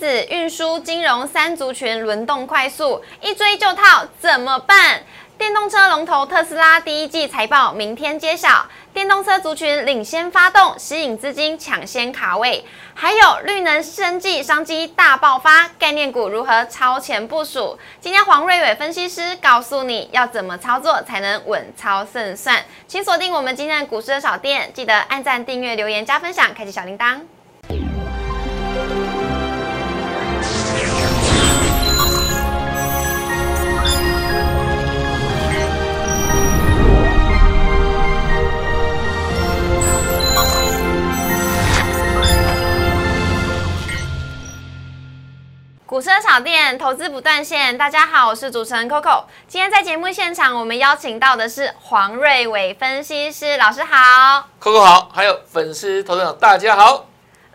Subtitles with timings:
[0.00, 5.02] 子、运输、金融三族群轮动快速，一追就套，怎么办？
[5.36, 17.78] 电动车龙头特斯拉第一季财报明天揭晓，电动车族群领先发动，吸引资金抢先卡位，还有绿能生技商机大爆发，概念股如何超前部署？
[18.00, 27.20] 今天黄瑞伟分析师告诉你要怎么操作才能稳操胜算，请锁定我们今天的股市的小店，记得按赞、订阅、留言、加分享，开启小铃铛。
[45.90, 49.24] 股车小店投资不断线，大家好，我是主持人 Coco。
[49.48, 57.06] 今天在节目现场，我们邀请到的是黄瑞伟分析师老师好，Coco 好，还有粉丝投资者大家好。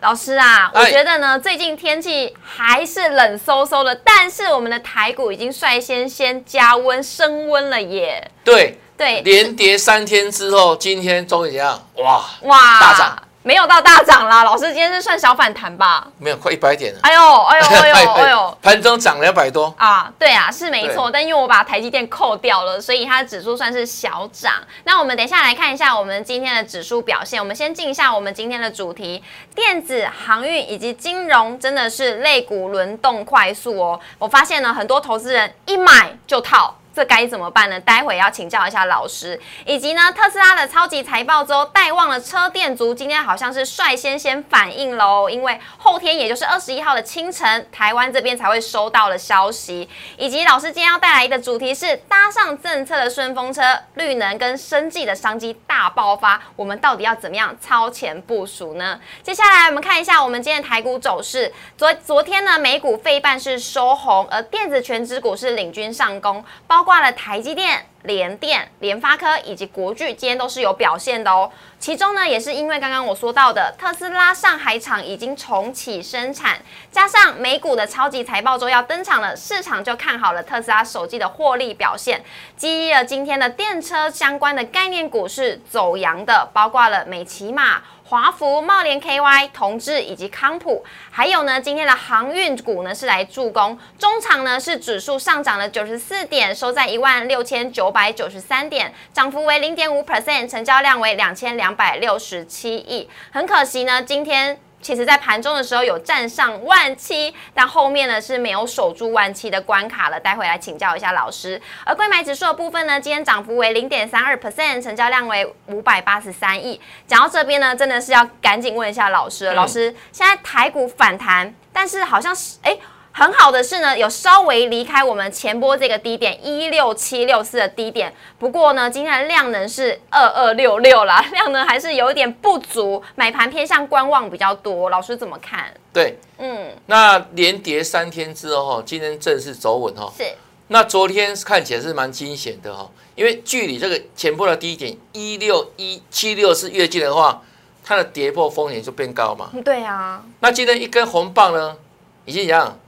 [0.02, 8.30] 老师啊，我觉得呢，最近天气还是冷飕飕的，但是我们的台股已经率先先加温升温了耶。
[8.44, 11.82] 对对，连跌三天之后，今天终于怎样？
[11.94, 13.22] 哇哇大涨。
[13.46, 16.04] 没有到大涨啦，老师今天是算小反弹吧？
[16.18, 16.98] 没有，快一百点了。
[17.04, 20.12] 哎呦，哎呦， 哎呦，哎呦，盘中涨两百多啊！
[20.18, 24.54] 对啊，是没错，但因为我把台积电扣掉了，所以它的指数算是小涨。
[24.82, 27.40] 那我们等一下来看一下我们今天的指数表现。
[27.40, 29.22] 我们先进一下我们今天的主题：
[29.54, 34.00] 电子、航运以及金融，真的是类股轮动快速哦。
[34.18, 36.74] 我发现呢，很多投资人一买就套。
[36.96, 37.78] 这该怎么办呢？
[37.80, 49.86] 待会要请教一下老师，以及呢，特斯拉的超级财报周带旺了车电族，今天好像是率先先反应喽，因为后天也就是二十一号的清晨，台湾这边才会收到了消息，
[50.16, 53.60] 以及老师今天要带来的主题是搭上政策的顺风车，
[53.96, 58.98] 绿能跟生计的商机大爆发，我们到底要怎么样超前部署呢？
[59.22, 66.85] 接下来我们看一下我们今天台股走势，昨昨天呢，美股费半是收红，而电子全指股是领军上攻，包。
[66.86, 71.50] 挂了台积电、联电、联发科以及国巨，今天都是有表现的哦。
[71.78, 76.58] 其中呢，也是因为刚刚我说到的特斯拉上海厂已经重启生产，
[76.90, 82.24] 加上美股的超级财报周要登场了，市场就看好了特斯拉手机的获利表现，
[82.56, 87.82] 激励了今天的电车相关的概念股是走阳的，包括了美骑马。
[88.08, 93.76] 华福、茂联 KY、同志以及康普，还有呢，今天的航运股呢是来助攻。
[93.98, 103.08] 中场呢是指数上涨了九十四点，收在一万六千九九十三点，涨幅为零点五 percent，成交量为两千两百六十七亿。
[103.30, 104.58] 很可惜呢，今天。
[104.82, 110.20] 其实，在盘中的时候有站上万七，但后面呢是没有守住万七的关卡了。
[110.20, 111.60] 待会来请教一下老师。
[111.84, 116.80] 而贵买指数的部分呢，今天涨幅为零点三二 percent，成交量为五百八十三亿。
[117.04, 122.78] 讲到这边呢，真的是要赶紧问一下老师，老师，现在台股反弹，但是好像是哎。
[123.18, 128.12] 很好的是呢，有稍微离开我们前波这个低点一六七六四的低点。
[128.38, 134.90] 不过呢，今天的量能是二二六六啦， 量能还是有一点不足，买盘偏向观望比较多。
[134.90, 135.72] 老师怎么看？
[135.94, 140.12] 对，嗯，那连跌三天之后哈，今天正式走稳哈。
[140.14, 140.22] 是。
[140.68, 147.40] 那昨天看起来是蛮惊险的哈，因为距离这个前波的低点一六一七六四越近的话，
[147.82, 149.48] 它的跌破风险就变高嘛。
[149.64, 150.22] 对啊。
[150.40, 151.78] 那今天一根红棒呢，
[152.26, 152.78] 已经一样。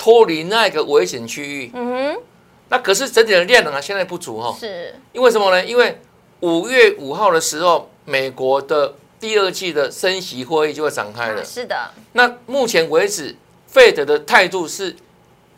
[0.00, 2.22] 脱离那个危险区域，嗯哼，
[2.70, 5.62] 那可是整体的量能啊，现在不足哈，是，因为什么呢？
[5.62, 6.00] 因为
[6.40, 11.90] 五月五号的时候，美国的第二季的升息会议就会展开了，是的。
[12.12, 14.96] 那目前为止，费德的态度是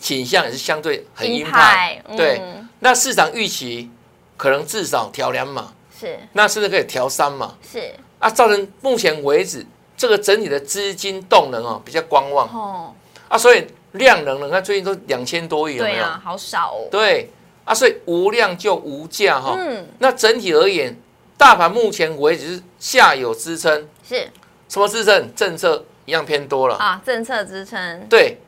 [0.00, 2.42] 倾向也是相对很鹰派，对。
[2.80, 3.88] 那市场预期
[4.36, 7.94] 可能至少调两码，是，那甚至可以调三码，是。
[8.18, 9.64] 啊，造成目前为止
[9.96, 12.92] 这个整体的资金动能哦比较观望，哦，
[13.28, 13.64] 啊，所以。
[13.92, 16.04] 量能，你看最近都两千多亿，有没有？
[16.04, 16.88] 好少哦。
[16.90, 17.30] 对
[17.64, 19.54] 啊，所以无量就无价哈。
[19.58, 19.86] 嗯。
[19.98, 20.96] 那整体而言，
[21.36, 23.88] 大盘目前为止是下有支撑。
[24.06, 24.28] 是。
[24.68, 25.34] 什么支撑？
[25.34, 27.02] 政策一样偏多了啊。
[27.04, 28.06] 政策支撑。
[28.08, 28.38] 对。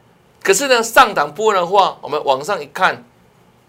[0.43, 3.05] 可是呢，上档波的话，我们往上一看，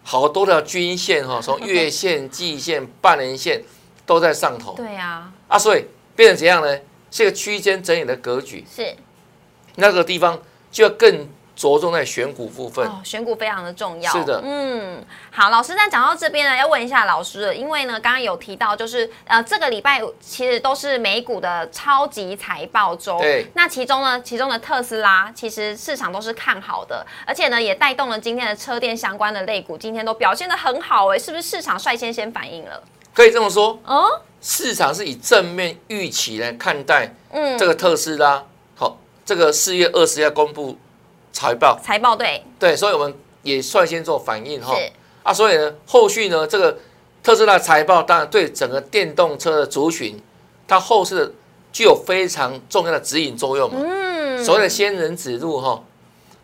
[0.04, 3.64] 好多的均线哈，从 月线、季线、半年线
[4.06, 4.74] 都在上头。
[4.76, 5.32] 对呀。
[5.48, 5.86] 啊，所以
[6.16, 6.80] 变成怎样呢？
[7.12, 8.66] 是个区间整理的格局。
[8.74, 8.96] 是。
[9.76, 10.42] 那个地方
[10.72, 11.28] 就要更。
[11.56, 14.12] 着重在选股部分，哦，选股非常的重要。
[14.12, 23.48] 是的，嗯，好，老师，那讲到这边呢，要问一下老师了，因为呢，刚刚有提到，就是呃，这个礼拜其实都是美股的超级财报周，对。
[23.54, 32.84] 那其中呢，其中的特斯拉，其实市场都是看好的，而且呢，也带动了今天的车电相关的类股，今天都表现的很好，哎，是不是市场率先先反应了？
[33.14, 38.44] 可以这么说，哦，市场是以正面预期来看待，嗯，这个特斯拉，
[38.76, 40.78] 好，这个四月二十要公布。
[41.36, 44.74] 财报，财报对对，所以我们也率先做反应哈。
[45.22, 46.78] 啊，所以呢，后续呢，这个
[47.22, 50.18] 特斯拉财报当然对整个电动车的族群，
[50.66, 51.36] 它后市
[51.74, 53.78] 具有非常重要的指引作用嘛。
[53.84, 55.84] 嗯，所谓的仙人指路哈。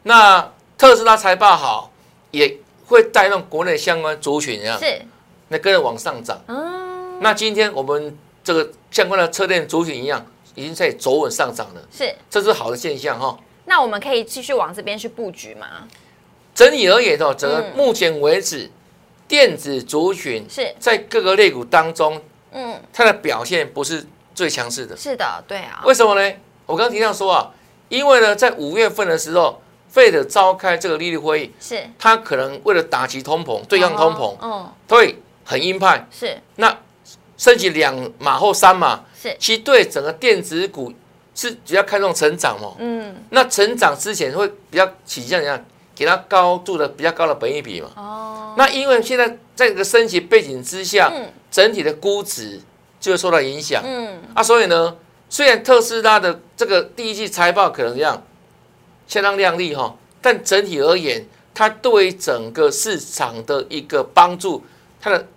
[0.03, 1.89] 那特斯拉财报好，
[2.31, 2.57] 也
[2.87, 5.01] 会带动国内相关族群啊，是
[5.47, 6.37] 那跟着往上涨。
[6.47, 12.13] 嗯那今天我们这个相关的车电族群一样，已经在走稳上涨了，是。
[12.29, 13.37] 这是好的现象哈。
[13.65, 15.87] 那我们可以继续往这边去布局吗？
[16.53, 18.69] 整体而言哦，整个嗯目前为止，
[19.27, 22.21] 电子族群是在各个类股当中，
[22.51, 24.05] 嗯，它的表现不是
[24.35, 24.97] 最强势的。
[24.97, 26.35] 是的，对啊，为什么呢？
[26.65, 27.51] 我刚刚提到说啊，
[27.87, 36.05] 因为呢，在五月份的时候，费的召开这个利率会议，是它可能为了打击通膨、对抗通膨，嗯，对很鹰派。
[36.11, 36.77] 是那
[37.37, 40.93] 升级两码或三码，是，其实对整个电子股
[41.33, 42.75] 是比较看重成长哦。
[42.79, 45.65] 嗯，那成长之前会比较倾向怎样？
[45.93, 47.89] 给它高度的比较高的本益比嘛。
[47.95, 52.59] 哦，那因为现在在这个升级背景之下，嗯整体的估值
[52.99, 53.83] 就会受到影响。
[53.85, 54.95] 嗯，啊，所以呢，
[55.29, 58.23] 虽然特斯拉的这个第一季财报可能这样
[59.05, 64.63] 相当亮丽哈，但整体而言，它对于整个市场的一个帮助，
[64.99, 65.27] 它的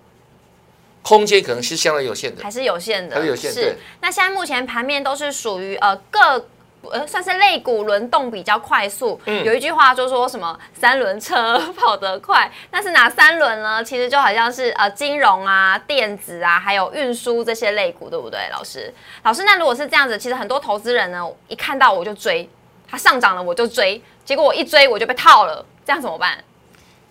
[1.05, 2.43] 空间可能是相对有限的。
[2.43, 3.77] 还是有限的，还是有限是。
[4.01, 6.49] 那现在目前盘面都是属于呃各。
[6.93, 9.19] 呃，算是类股轮动比较快速。
[9.25, 13.83] 嗯有一句话就说什么“三轮车跑得快”， 那是哪三轮呢？
[13.83, 18.39] 其实就好像是呃金融啊、电子啊，还有运输这些类股，对不对？
[18.53, 18.93] 老师，
[19.23, 22.47] 老师，那如果是这样子，其实很多投资人呢，一看到我就追，
[22.87, 26.37] 它上涨了我就追，结果我一追我就被套了，这样怎么办？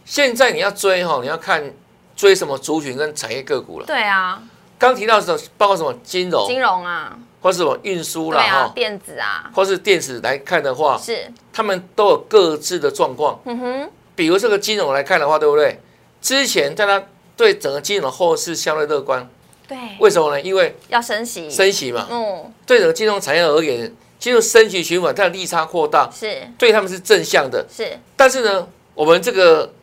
[0.06, 1.74] 现在你要追哈，你要看
[2.16, 3.86] 追什么族群跟产业个股了。
[3.86, 4.42] 对啊，
[4.78, 13.40] 刚提到的包括什么金融，金融啊，或是什么运输啦哈，电子啊，或是电子来看的话，是，他们都有各自的状况。
[13.46, 15.80] 嗯哼，比如这个金融来看的话，对不对？
[16.22, 17.04] 之前大家
[17.36, 19.28] 对整个金融后市相对乐观，
[19.68, 20.40] 对，为什么呢？
[20.40, 26.48] 因为要升息，升息嘛，嗯，对整个金融产业而言，进入升息循环，它的利差扩大，是。
[26.58, 27.66] 对他们是正向的。
[27.70, 29.74] 是，但是呢，我们这个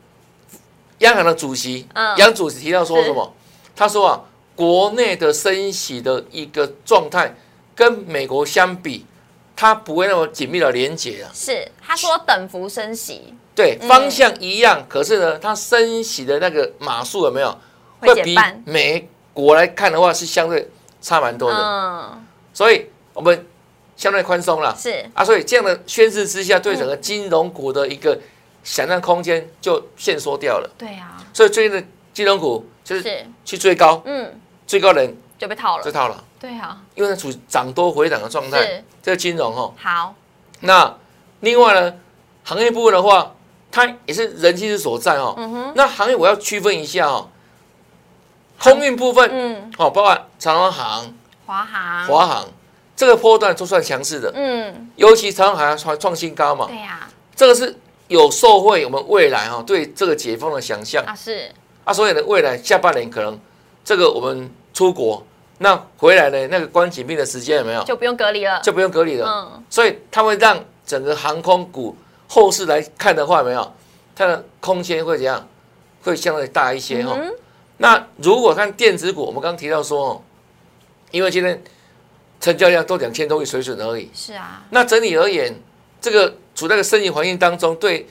[1.01, 2.17] 央行的主席嗯。
[2.17, 3.35] 杨主席提到说什么？
[3.77, 4.21] 他说啊，
[4.57, 7.35] 国内的升息的一个状态
[7.75, 9.05] 跟美国相比，
[9.55, 11.31] 它不会那么紧密的连结啊。
[11.35, 13.35] 是，他说等幅升息。
[13.55, 13.89] 对，嗯。
[13.89, 17.59] 方向一样，可是呢，它升息的那个码数有没有？
[18.01, 20.71] 会减半，美国来看的话是相对
[21.03, 22.25] 差蛮多的，嗯，
[22.55, 23.47] 所以我们
[23.95, 25.05] 相对宽松了是。
[25.13, 25.23] 啊。
[25.23, 28.19] 所以这样的宣示之下，对整个金融股的一个
[28.63, 30.71] 想象空间就限缩掉了。
[30.79, 38.85] 对啊，所以最近的金融股就是是，去追高，嗯，追高人就被套了，就套了，对啊，因为它处于涨多回档的状态是。
[39.03, 40.15] 这个金融哦，好，
[40.61, 40.95] 那
[41.41, 41.95] 另外呢，
[42.45, 43.35] 行业部分的话，
[43.73, 45.35] 它也是人气之所在哦。
[45.39, 47.31] 嗯哼，那行业我要区分一下哦，
[48.59, 51.15] 空运部分嗯，哦，包括长荣航、
[51.47, 52.47] 华航，华航
[52.95, 57.75] 这个波段都算强势的，嗯，尤其长荣航创创新高嘛，对呀，这个是
[58.11, 61.01] 有受惠我们未来哈对这个解封的想象。
[61.05, 61.49] 啊是，
[61.85, 63.39] 啊，所以呢，未来下半年可能
[63.85, 65.25] 这个我们出国
[65.59, 67.85] 那回来呢，那个关紧闭的时间有没有？
[67.85, 71.97] 就不用隔离了，就不用隔离了，嗯，所以它会让整个航空股
[72.27, 73.73] 后市来看的话，有没有？
[74.17, 75.49] 它的空间会怎样？
[76.03, 77.33] 会相对大一些哈、嗯
[77.77, 80.23] 那如果看电子股，我们刚刚提到说，哦，
[81.11, 81.63] 因为今天
[82.39, 85.55] 成交量都两千多亿水准而已，是啊，那整体而言，
[85.99, 88.07] 这个处在一个升级环境当中，对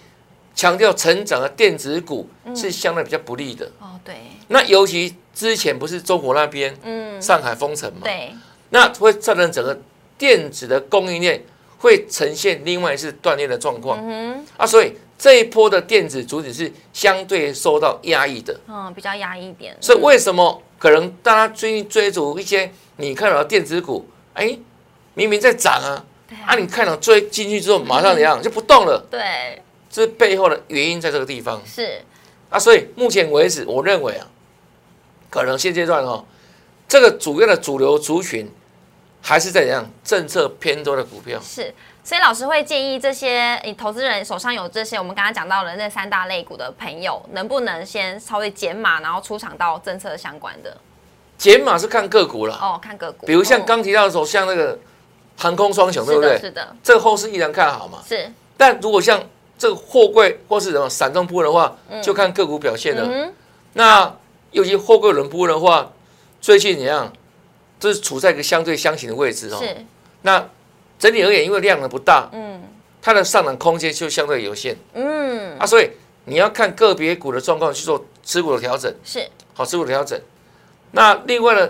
[0.55, 3.65] 强调成长的电子股是相对比较不利的。
[3.79, 4.15] 哦对，
[4.47, 8.33] 那尤其之前不是中国那边嗯，上海封城嘛，对，
[8.69, 9.79] 那会造成整个
[10.17, 11.41] 电子的供应链
[11.77, 18.59] 会呈现另外一次断裂的状况、嗯啊，所以这一波的电子主体是相对受到压抑的。
[18.67, 24.57] 嗯，比较压抑一点，所以为什么可能大家最近追逐一些你看到的电子股，哎，
[25.13, 26.05] 明明在涨啊，对
[26.45, 28.41] 啊，你看到追进去之后马上怎样？
[28.41, 31.61] 就不动了，对，这背后的原因在这个地方。
[31.65, 32.01] 是，
[32.49, 32.59] 啊。
[32.59, 34.27] 所以目前为止，我认为啊，
[35.29, 36.23] 可能现阶段哦，
[36.87, 38.49] 这个主要的主流族群
[39.21, 39.89] 还是在怎样？
[40.03, 41.39] 政策偏多的股票。
[41.41, 50.77] 是，所以老师会建议这些你投资人手上有这些我们刚刚讲到的那三大类股的朋友，能不能先稍微减码，然后出场到政策相关的？
[51.37, 53.63] 减码是看个股了，哦，看个股，比如像哦。
[53.65, 54.77] 刚提到的时候，像那个
[55.39, 56.37] 航空双雄，对不对？
[56.37, 58.03] 是的，这个后市依然看好嘛。
[58.07, 59.23] 是，但如果像
[59.57, 63.07] 这个货柜或是什么散装部分的话，就看个股表现了。
[63.09, 63.33] 嗯
[63.73, 64.13] 那
[64.51, 65.91] 尤其货柜轮波的话，
[66.41, 67.13] 最近怎样？
[67.79, 69.59] 这是处在一个相对相形的位置哦。
[69.61, 69.85] 是，
[70.23, 70.45] 那
[70.97, 72.61] 整体而言，因为量呢不大，嗯，
[73.01, 75.91] 它的上涨空间就相对有限嗯，啊，所以
[76.25, 80.19] 你要看个别股的状况去做持股的调整，是好持股的调整。
[80.91, 81.69] 那另外呢，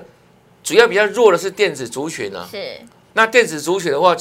[0.63, 2.79] 主要比较弱的是电子族群啊，是，
[3.19, 4.15] 那电子族群的话，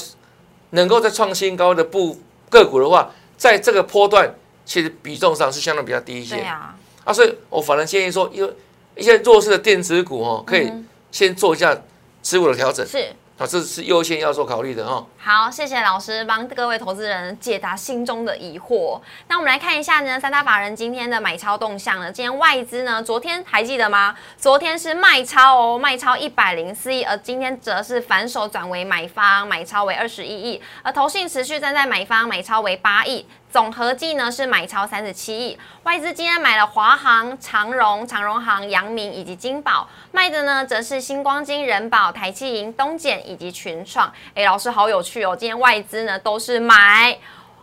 [0.71, 2.19] 能够在创新高的部
[2.51, 4.35] 个股的话，在这个波段
[4.67, 6.75] 其实比重上是相对比较低一些对啊，
[7.05, 8.53] 啊，所以我反而建议说，因为
[8.97, 11.81] 一些弱势的电子股哦，可以嗯先做一下
[12.25, 12.85] 持股的调整。
[12.85, 13.07] 是。
[13.39, 15.07] 啊，这是优先要做考虑的哈。
[15.17, 19.01] 好，谢谢老师帮各位投资人解答心中的疑惑。
[19.29, 22.11] 那我们来看一下呢，三大法人今天的买超动向呢。
[22.11, 24.17] 今天外资呢，昨天还记得吗？
[24.37, 33.25] 昨天是卖超哦，卖超一百零四亿，而今天则是反手转为买方，买超为二十一亿，而投信持续站在买方，买超为八亿。
[33.51, 44.13] 总合计呢是买超三十七亿，外资今天买了华航、长荣、长荣航、阳明以及金宝，卖的呢则是星光金、人保、台气银、东简以及群创。
[44.35, 47.19] 哎，老师好有趣哦，今天外资呢都是买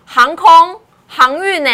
[0.05, 1.69] 航空、航运呢。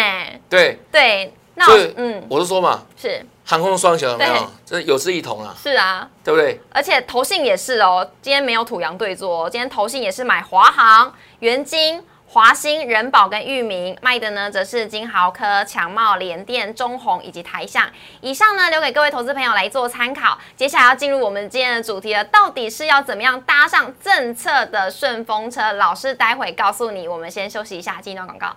[0.50, 4.50] 对，对，那我嗯我是说嘛，是航空双雄有有？
[4.66, 6.60] 这有志一同啊，是啊，对不对？
[6.70, 12.04] 而且投信也是哦，今天没有土洋对坐、哦，今天投信也是买华航、元金。
[12.32, 17.86] 华兴、人保跟裕民卖的呢，则是金豪科、强茂、联电、中宏以及台象。
[18.22, 20.38] 以上呢，留给各位投资朋友来做参考。
[20.56, 25.74] 接下来要进入我们今天的主题了，到底是要怎么样搭上政策的顺风车？
[25.74, 27.06] 老师待会告诉你。
[27.06, 28.56] 我们先休息一下，进一段广告。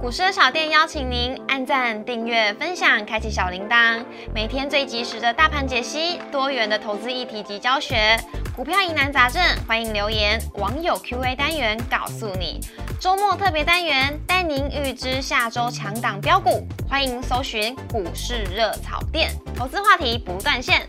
[0.00, 4.02] 股市的小店邀请您按赞、订阅、分享、开启小铃铛，
[4.34, 8.18] 每天最及时的大盘解析、多元的投资议题及教学。
[8.56, 10.40] 股票疑难杂症，欢迎留言。
[10.54, 12.60] 网友 Q&A 单元告诉你，
[12.98, 20.88] 周末特别单元带您预知下周强档标股，欢迎搜寻股市热炒店，投资话题不断线。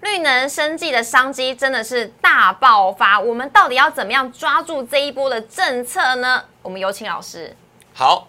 [0.00, 6.44] 绿能生技的商机真的是大爆发，我们到底要怎么样抓住这一波的政策呢？
[6.62, 7.56] 我们有请老师。
[7.94, 8.28] 好，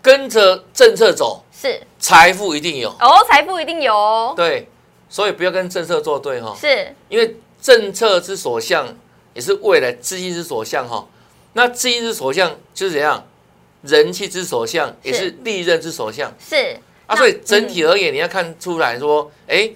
[0.00, 2.90] 跟着政策走，是财富一定有。
[2.90, 4.34] 哦，财富一定有哦。
[4.36, 4.68] 对，
[5.08, 8.94] 所以不要跟政策作对哈，是因为政策之所向
[9.32, 11.08] 也是未来资金之所向哈。
[11.54, 13.26] 那资金之所向就是怎样？
[13.82, 16.74] 人气之所向也是利润之所向是
[17.06, 17.14] 啊。
[17.14, 19.70] 所以整体而言，你要看出来说，哎，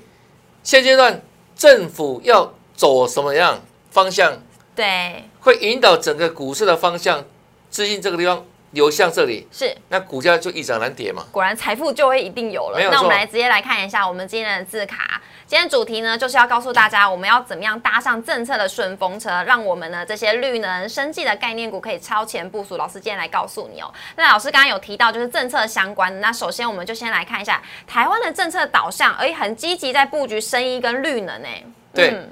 [0.63, 1.23] 现阶段
[1.55, 4.43] 政府要走什么样方向，
[4.75, 7.23] 对，会引导整个股市的方向，
[7.71, 11.25] 资金这个地方流向这里，是那股价就一涨难跌嘛。
[11.33, 12.85] 果然财富就会一定有了没。
[12.85, 15.21] 有那我们错来直接来看一下我们今天的字卡。
[15.47, 22.77] 今天主题呢，就是要告诉大家，我们要怎么样搭上政策的顺风车，让我们呢这些绿能、生技的概念股可以超前部署。
[22.77, 23.91] 老师今天来告诉你哦。
[24.17, 31.65] 那老师刚刚有提到就是政策相关的，那首先我们就先来看一下台湾的政策导向，而很积极在布局生医跟绿能诶。
[31.95, 32.29] 对嗯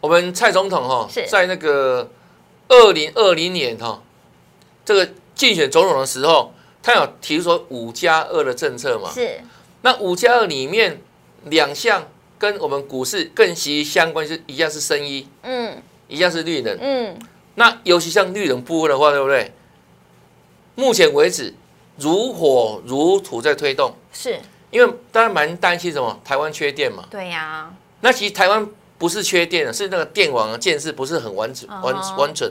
[0.00, 2.08] 我们蔡总统哈是，在那个
[2.68, 4.00] 二零二零年哈，
[4.84, 6.52] 这个竞选总统的时候，
[6.82, 9.10] 他有提出说五加二的政策嘛。
[9.10, 9.40] 是
[9.80, 11.00] 那五加二里面
[11.44, 16.76] 两项跟我们股市更息息相关，是一样是生医，嗯一样是绿能。
[16.80, 17.16] 嗯
[17.54, 19.52] 那尤其像绿能部分的话，对不对？
[20.74, 21.54] 目前为止
[21.96, 24.38] 如火如荼在推动，是，
[24.70, 27.04] 因为大家蛮担心什么，台湾缺电嘛。
[27.10, 28.64] 对呀、那其实台湾
[28.96, 32.48] 不是缺电的，是那个电网的建设不是很完整、完完整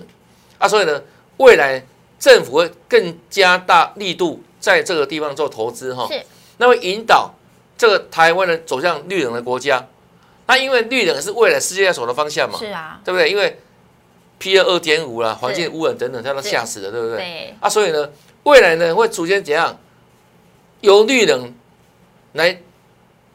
[0.57, 1.01] 啊，所以呢，
[1.37, 1.85] 未来
[2.19, 6.21] 政府会更加大力度在这个地方做投资哈，是
[6.57, 7.33] 那会引导
[7.77, 9.87] 这个台湾人走向绿能的国家。
[10.47, 13.29] 那因为绿能是未来世界要走的方向嘛，是啊，对不对？
[13.29, 13.59] 因为
[14.39, 17.17] P 二二点五啦，环境污染等等，它都吓死了，对不对？
[17.17, 18.09] 对，啊，所以呢，
[18.43, 19.77] 未来呢会逐渐怎样
[20.81, 21.53] 由绿能
[22.33, 22.61] 来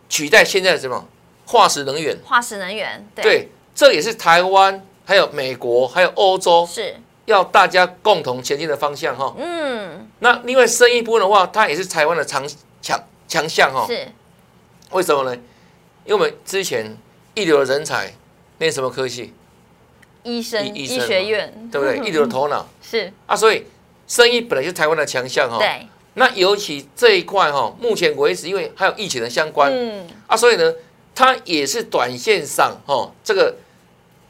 [0.09, 1.07] 取代现在的什么
[1.47, 2.17] 化石能源？
[2.25, 9.35] 化石能源，对，对，这也是台湾、还有美国、还有欧洲是，要大家共同前进的方向哈。
[9.39, 12.47] 嗯，那另外生意部分的话，它也是台湾的强
[12.81, 13.87] 强强项哈。
[13.87, 14.09] 是
[14.91, 15.35] 为什么呢？
[16.05, 16.97] 因为我们之前
[17.35, 18.13] 一流的人才
[18.59, 19.33] 念什么科系，
[20.25, 21.99] 医生医学院，对不对？
[22.07, 23.65] 一流的头脑是，啊，所以
[24.09, 25.59] 生意本来就是台湾的强项哈。
[25.59, 30.75] 对，那尤其这一块哈，目前为止，因为还有疫情的相关，嗯，啊，所以呢，
[31.15, 33.55] 它也是短线上哈这个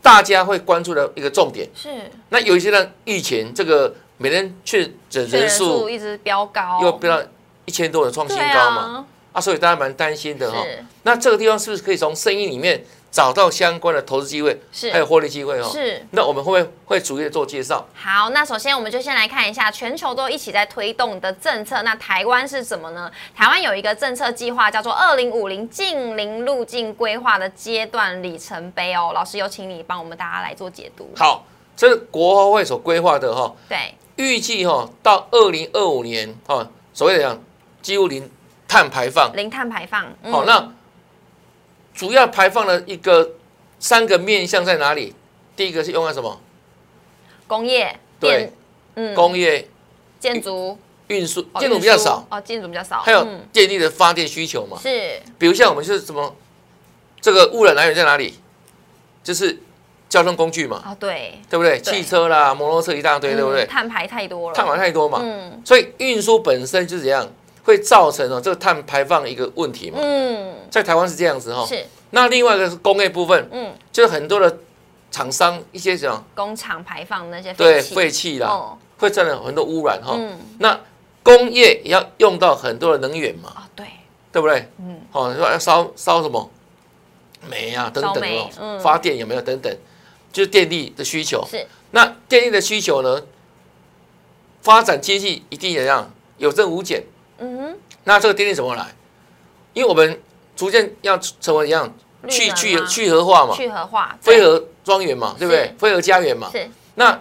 [0.03, 1.69] 大家会关注的一个重点。
[1.75, 1.89] 是，
[2.31, 7.27] 那有一些呢，疫情这个每天确诊人数一直飙高，又飙到
[7.65, 10.63] 一千多人创新高嘛，啊，啊，所以大家蛮担心的哈。
[10.65, 10.85] 是。
[11.05, 15.69] 那这个地方是不是可以从生意里面找到相关的投资机会，是还有是获利机会哦？
[15.71, 16.05] 是。
[16.13, 17.87] 那我们会不会会逐一地做介绍？
[17.95, 21.83] 好，那首先我们就先来看一下全球都一起在推动的政策。
[21.83, 23.13] 那台湾是什么呢？
[23.37, 29.13] 台湾有一个政策计划，叫做“二零五零近零路径规划”的阶段里程碑哦。
[29.15, 31.11] 老师有请你帮我们大家来做解读。
[31.15, 31.45] 好，
[31.77, 37.39] 这是国发会所规划的哈，对，预计哈到二零二五年哈，所谓的讲
[37.83, 38.31] 几乎零
[38.67, 39.31] 碳排放。
[39.37, 40.07] 零碳排放。
[40.23, 40.73] 嗯好，那
[42.03, 43.31] 主要排放的一个
[43.79, 45.15] 三个面向在哪里？
[45.55, 46.41] 第一个是用在什么？
[47.47, 48.53] 工业、对，
[48.97, 49.69] 嗯，工业、
[50.19, 53.47] 建筑、运输，哦建筑比较少，哦，建筑比较少，还有嗯。
[53.53, 54.77] 电力的发电需求嘛。
[54.83, 55.23] 是。
[55.39, 56.35] 比如像我们是什么，
[57.21, 58.35] 这个污染来源在哪里？
[59.23, 59.57] 就是
[60.09, 61.79] 交通工具嘛，啊，对，对不对？
[61.83, 63.63] 汽车啦、摩托车一大堆，对不对？
[63.63, 63.69] 嗯？
[63.69, 65.63] 碳排太多了，碳排太多嘛，嗯。
[65.65, 67.31] 所以运输本身就是怎样，
[67.65, 69.99] 会造成哦这个碳排放一个问题嘛。
[70.01, 71.65] 嗯，在台湾是这样子哈。
[71.67, 74.59] 是，那另外一个是工业部分，嗯，就是很多的
[75.11, 76.25] 厂商一些什么？
[76.35, 80.15] 工厂排放那些对气，废气啦，哦，会造成很多污染哈。
[80.17, 80.79] 嗯，那
[81.23, 83.87] 工业也要用到很多的能源嘛，哦，对，
[84.33, 84.69] 对不对？
[84.79, 86.51] 嗯，哦，你说要烧烧什么？
[87.49, 88.81] 煤啊等等哦，嗯。
[88.81, 89.43] 发电有没有？
[89.43, 89.77] 等等，
[90.33, 91.45] 就是电力的需求。
[91.51, 93.21] 是，那电力的需求呢，
[94.63, 97.03] 发展经济一定也样有增无减。
[97.43, 98.87] 嗯哼，那这个电力怎么来？
[99.73, 100.21] 因为我们
[100.55, 101.93] 逐渐要成为一样
[102.29, 105.75] 去去去核化嘛，去核化，飞核庄园嘛，对不对是？
[105.79, 106.49] 飞核家园嘛。
[106.53, 107.21] 是，那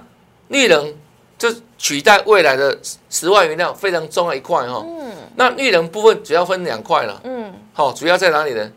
[0.50, 0.94] 绿能
[1.38, 2.78] 就取代未来的
[3.10, 4.86] 十万元料非常重要一块哈。
[4.88, 8.70] 嗯那绿能部分主要分两块了，嗯，好，主要在哪里呢？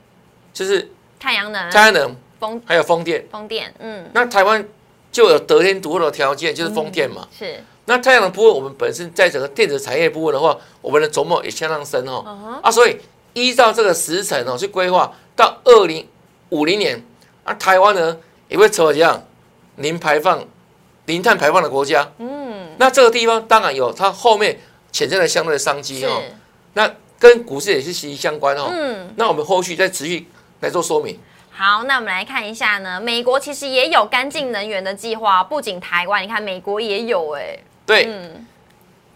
[0.52, 3.26] 就是太阳能、太阳能风还有风电。
[3.28, 4.64] 风电，嗯，那台湾
[5.10, 7.26] 就有得天独厚的条件，就是风电嘛。
[7.36, 12.60] 是，那太阳能部分，我们本身在整个电子产业部分的话，我们的琢磨也相当深哦。
[12.62, 12.98] 啊，所以
[13.34, 16.08] 依照这个时程哦去规划，到二零
[16.48, 17.04] 五零年，
[17.44, 18.16] 啊，台湾呢
[18.48, 19.22] 也会成为这样
[19.76, 20.42] 零排放、
[21.06, 22.10] 零碳排放的国家。
[22.18, 24.58] 嗯，那这个地方当然有它后面
[24.90, 26.22] 潜在的相对的商机，哦。
[26.72, 28.68] 那跟股市也是息息相关哦。
[28.70, 29.12] 嗯。
[29.16, 30.26] 那我们后续再持续
[30.60, 31.18] 来做说明。
[31.50, 38.46] 好，那我们来看一下呢，美国其实也有干净能源的计划，不仅台湾，你看美国也有哎、对，嗯，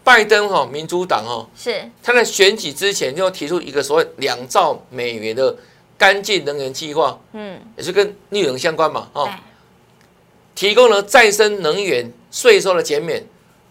[0.03, 5.55] 拜登哈、民主党哈、是，他在选举之前就提出一个所谓两兆美元的
[5.97, 9.29] 干净能源计划，嗯，也是跟绿能相关嘛，哦，，
[10.55, 13.25] 提供了再生能源税收的减免，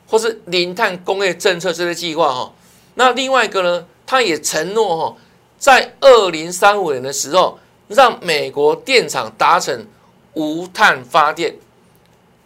[0.07, 2.53] 或是零碳工业政策这些计划哈。
[2.95, 5.17] 那另外一个呢，他也承诺哈，
[5.59, 9.87] 在二零三五年的时候，让美国电厂达成
[10.35, 11.55] 无碳发电，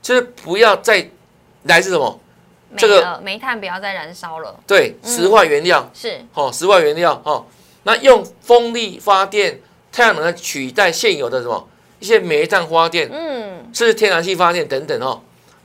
[0.02, 1.10] 就是不要再
[1.64, 2.31] 来自什么没
[2.76, 7.44] 这个，煤炭不要再燃烧了，对石化原料，是，哦，石化原料哦，
[7.84, 11.68] 那用风力发电、太阳能来取代现有的什么？
[11.98, 15.22] 一些煤炭发电，嗯，甚至天然气发电等等哦。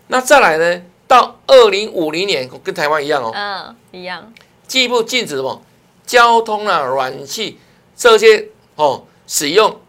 [0.08, 4.32] 那再来呢，到二零五零年跟台湾一样哦，嗯，一样，
[4.68, 5.62] 进一步禁止什么？
[6.06, 7.60] 交通啊、暖气
[7.96, 9.82] 这些哦使用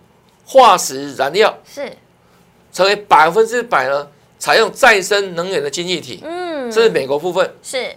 [0.45, 1.93] 化石燃料，是，
[2.73, 7.55] 成为百分之百呢采用再生能源的经济体，嗯，这是美国部分。
[7.63, 7.95] 是，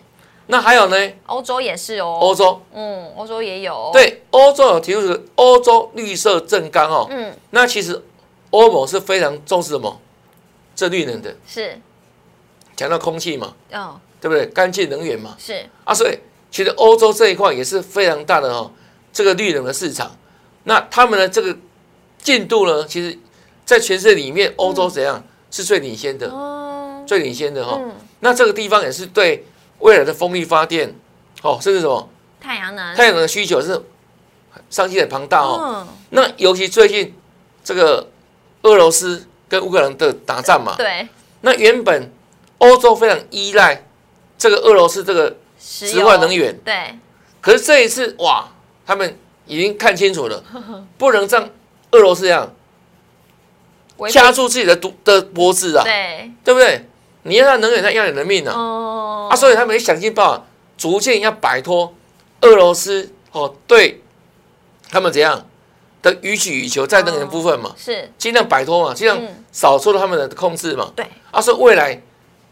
[0.48, 0.96] 那还有呢，
[1.28, 2.62] 欧洲也是哦，欧洲。
[2.74, 8.04] 嗯，欧洲也有，，对欧洲有提出是欧洲绿色正纲哦，嗯，那其实
[8.50, 10.00] 欧盟是非常重视什么？
[10.76, 11.80] 这绿能的，是，
[12.76, 14.46] 强调空气嘛，嗯，对不对？
[14.48, 16.18] 干净能源嘛，是，啊，所以
[16.50, 18.72] 其实欧洲这一块也是非常大的哦，
[19.14, 20.16] 这个绿能的市场。
[20.64, 21.56] 那他们的这个
[22.20, 23.18] 进度呢，其实
[23.66, 25.24] 在全世界里面，欧洲怎样？
[25.54, 26.61] 是最领先的，嗯，
[27.12, 29.46] 最领先的哈、嗯，那这个地方也是对
[29.80, 30.96] 未来的风力发电，
[31.42, 32.08] 哦，甚至什么
[32.40, 33.78] 太阳能，太阳能的需求是
[34.70, 35.60] 商机很庞大哦。
[35.62, 37.14] 嗯，那尤其最近
[37.66, 38.10] 这个
[38.62, 41.06] 俄罗斯跟乌克兰的打仗嘛，对，
[41.42, 42.10] 那原本
[42.60, 43.86] 欧洲非常依赖
[44.38, 46.98] 这个俄罗斯这个石石化能源，对，
[47.42, 48.48] 可是这一次哇，
[48.86, 50.42] 他们已经看清楚了，
[50.98, 51.50] 不能让
[51.92, 52.50] 俄罗斯这样
[54.10, 56.86] 掐住自己的毒的脖子啊，对，对不对？
[57.24, 58.54] 你要他能源，他要你的命啊！
[58.56, 60.46] 哦，啊，所以他们也想尽办法，
[60.78, 61.94] 逐渐要摆脱
[62.42, 64.02] 俄罗斯哦，对
[64.90, 65.46] 他们怎样
[66.02, 70.92] 的予取予求在能源部分嘛，是，尽量摆脱嘛，尽量嗯，少受到他们的控制嘛。
[70.96, 72.02] 对，啊，所以未来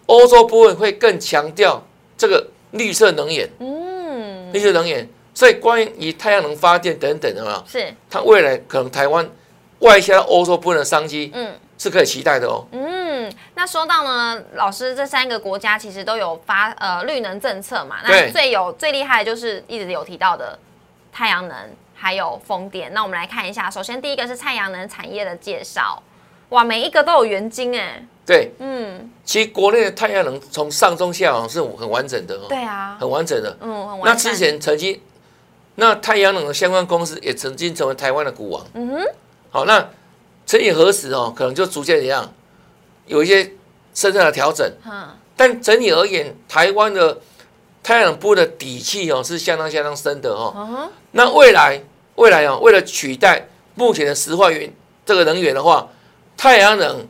[0.05, 1.84] 欧洲部分会更强调
[2.17, 5.10] 这个绿色能源，嗯，绿色能源。
[5.34, 9.27] 所以关于太阳能发电等等的嘛，是，它未来可能台湾
[9.79, 11.53] 外销到欧洲部分的商机嗯。
[11.82, 12.67] 是可以期待的哦。
[12.73, 12.82] 嗯，
[13.55, 20.58] 那说到呢，老师这三个国家其实都有发呃绿能政策嘛，那最有最厉害的就是一直有提到的
[21.12, 21.58] 太阳能
[21.95, 22.93] 还有风电。
[22.93, 26.01] 那我们来看一下，首先第一个是太阳能产业的介绍，
[26.49, 33.58] 哇，每一个都有原金哎，对，嗯，其实国内的太阳能从上中下哦是很完整的哦，对啊，很完整的。
[33.62, 34.99] 嗯，很那完那之，前曾经，
[35.75, 38.65] 那太阳能的相关公司也曾经成为台湾的股王。
[38.73, 39.05] 嗯哼，
[39.51, 39.88] 好，那
[40.45, 42.34] 曾几何时哦，可能就逐渐一样，
[43.10, 43.43] 有一些
[43.93, 44.65] 深深的调整。
[44.86, 47.19] 嗯，但整体而言，台湾的
[47.84, 50.54] 太阳能部的底气哦是相当相当深的哦。
[50.56, 51.82] 嗯那未来
[52.15, 54.72] 未来哦，为了取代目前的石化源
[55.06, 55.89] 这个能源的话，
[56.38, 57.06] 太阳能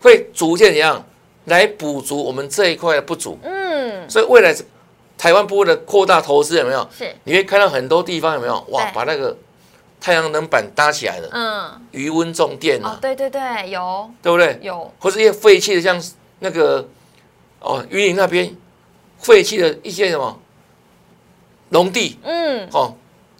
[0.00, 1.04] 会逐渐怎样
[1.44, 3.38] 来补足我们这一块的不足。
[3.42, 4.56] 嗯，所以未来
[5.18, 6.88] 台湾部的扩大投资有没有？
[6.96, 8.58] 是，你会看到很多地方有没有？
[8.70, 9.36] 哇，把那个
[10.02, 14.10] 太阳能板搭起来了，嗯，余温重电哦啊，，对对对，有。
[14.20, 14.58] 对不对？
[14.60, 16.02] 有，或是一些废弃的，像
[16.40, 16.84] 那个
[17.60, 18.52] 哦，云林那边
[19.20, 20.36] 废弃的一些什么
[21.68, 22.92] 农地嗯，哦，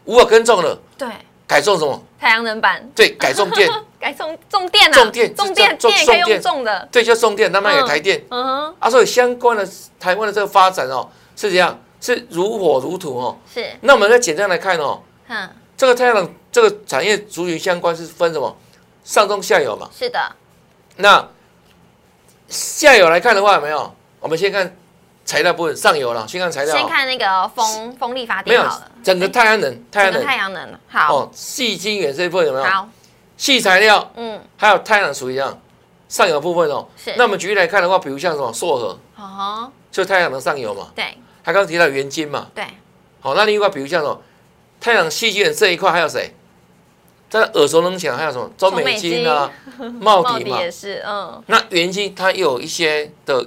[0.05, 1.09] 无法耕种了，对，
[1.49, 2.01] 改种什么？
[2.21, 2.89] 太阳能板。
[2.95, 6.29] 对，改种电， 改种种电啊，种电种电种电也可以种电。
[6.29, 8.25] 用种的，对，就种电，那卖给台电。
[8.31, 8.89] 嗯哼，啊。
[8.89, 13.37] 所以相关的台湾的这个发展哦，是这样，是如火如荼哦。
[13.53, 15.51] 是，那我们再简单来看哦，嗯，
[15.83, 18.57] 这个太阳能这个产业族群相关是分什么？
[19.03, 19.91] 上中下游嘛。
[19.93, 20.33] 是的，
[20.99, 21.29] 那
[22.47, 23.93] 下游来看的话，有没有？
[24.21, 24.77] 我们先看
[25.25, 26.77] 材料部分，上游了，先看材料。
[26.77, 32.65] 先看那个风风力发没有电好了，整个太阳能，太阳能太阳能，好，哦，细晶圆这一部分有没有？
[32.65, 32.89] 好，
[33.37, 35.61] 细材料嗯，还有太阳能属于这样
[36.09, 36.87] 上游部分哦。
[36.97, 40.93] 是，那我们举例来看的话，比如像什么硕和，哦，就太阳能上游嘛。
[40.95, 42.47] 对他刚刚提到元晶嘛。
[42.55, 42.65] 对，
[43.21, 44.23] 好，那另外比如像什么
[44.83, 46.35] 太阳能细晶圆这一块还有谁？
[47.31, 48.51] 在耳熟能详还有什么？
[48.59, 49.49] 中美金啊、
[50.01, 50.59] 茂 茂迪嘛。
[50.61, 53.47] 也是，嗯，那元晶它也有一些的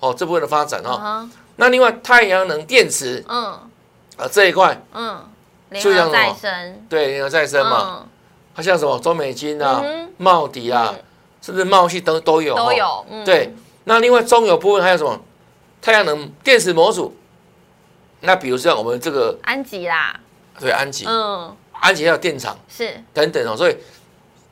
[0.00, 1.28] 哦这部分的发展哦。
[1.56, 3.60] 那另外太阳能电池嗯。
[4.16, 5.22] 啊这一块，嗯，
[5.70, 8.08] 联就像什生，对，联合再生嘛，嗯，
[8.54, 9.82] 它像什么中美金啊、
[10.18, 11.02] 茂迪啊嗯，
[11.40, 12.72] 甚至茂系都都有、哦，都。
[12.72, 15.18] 有，嗯，对，那另外中游部分还有什么？
[15.80, 17.14] 太阳能电池模组。
[18.20, 20.20] 那比如像我们这个安吉啦，
[20.60, 23.76] 对安吉，嗯，安吉还有电厂是，等等哦，所以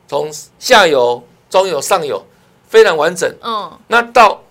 [0.06, 2.24] 从下游、中游、上游
[2.66, 3.32] 非常完整。
[3.42, 3.78] 嗯。
[3.88, 4.42] 那到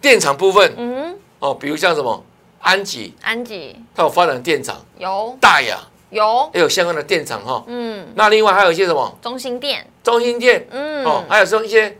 [0.00, 2.24] 电厂部分嗯，哦，比如像什么
[2.60, 3.76] 安吉，安吉。
[3.94, 5.36] 它有发展电厂，有。
[5.40, 5.78] 大雅。
[6.10, 7.64] 有，也有相关的电厂哈、哦。
[7.66, 9.18] 嗯，那另外还有一些什么？
[9.22, 11.96] 中心店，中心电嗯，哦，还有说一些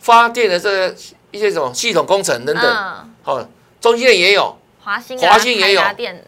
[0.00, 0.94] 发电的这个
[1.30, 3.48] 一些什么系统工程等等嗯，哦，
[3.80, 4.58] 中心电也有。
[4.80, 5.82] 华兴啊华兴也有。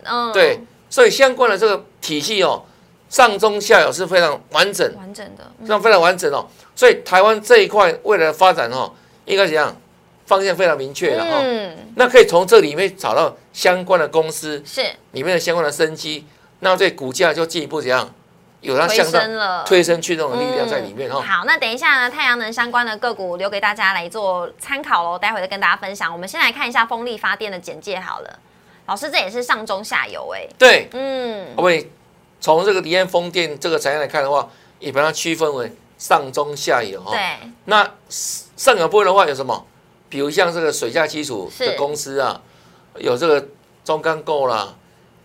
[0.04, 0.60] 嗯，对，
[0.94, 2.62] 所以相关的这个体系哦，
[3.08, 6.46] 上中下游是非常完整，完整的，嗯非常非常完整哦。
[6.76, 8.92] 所以台湾这一块未来的发展哦，
[9.24, 9.76] 应该怎样？
[10.24, 11.40] 方向非常明确了哈、哦。
[11.42, 16.24] 嗯，那可以从这里面找到相关的公司是里面的相关的生机，
[16.60, 18.08] 那对股价就进一步怎样
[18.60, 21.20] 有它推向上推升驱动的力量在里面哈、哦。
[21.20, 26.12] 好，那等一下呢，太阳能相关的个股留给大家来做参考喽，待会再跟大家分享。
[26.12, 28.38] 我们先来看一下风力发电的简介好了。
[28.86, 31.90] 老师，这也是上中下游哎、对，嗯，我们
[32.40, 37.02] 从这个离岸风电这个产业来看的话，也把它区分为上中下游。
[37.10, 39.66] 对，那上游部分的话有什么？
[40.10, 42.40] 比如像这个水下基础的公司啊，
[42.98, 43.48] 有这个
[43.84, 44.74] 中钢构啦，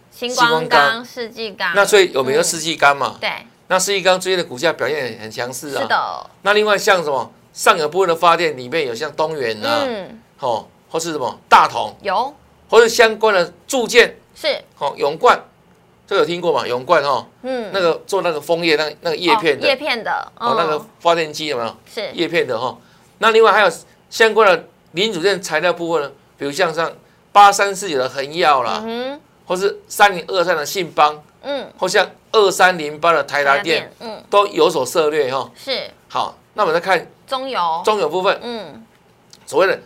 [0.10, 0.92] 星星光光钢。
[0.94, 2.44] 钢、世纪钢，那最有名的嗯。
[2.44, 3.18] 世纪钢嘛。
[3.20, 3.30] 对，
[3.68, 5.82] 那世纪钢最近的股价表现很很强势啊。
[5.82, 5.88] 是。
[5.88, 12.34] 的，那另外像什么上游部分的发电里面有像东源啊，嗯，哦，或是什么大同，有
[12.70, 15.44] 或是相关的铸件，是，哦，永冠，
[16.08, 16.68] 这个有听过吗？
[16.68, 19.68] 永冠哦，嗯，那个做那个枫叶那那个叶片的。
[19.68, 21.76] 叶的，片的，哦，那个嗯发电机有没有？
[21.94, 22.78] 是，叶片的哈、
[23.18, 23.72] 那另外还有
[24.10, 26.92] 相关的零组件材料部分呢，比如像像
[27.32, 35.90] 八三四九的恒耀啦，嗯或是三零二三的信邦，嗯，或像二三零八的台达电，，嗯，都有所涉猎哈、是。
[36.08, 38.86] 好，那我们再看中油，中油部分，嗯，
[39.48, 39.80] 所谓的